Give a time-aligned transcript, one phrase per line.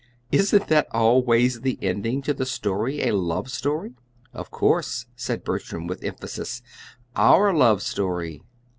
[0.31, 3.93] Isn't that always the ending to the story a love story?"
[4.33, 6.63] "Of course," said Bertram with emphasis;
[7.15, 8.41] "OUR love story!"